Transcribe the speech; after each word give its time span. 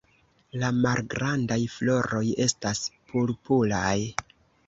La 0.61 0.69
malgrandaj 0.85 1.57
floroj 1.75 2.23
estas 2.47 2.81
purpuraj. 3.11 3.95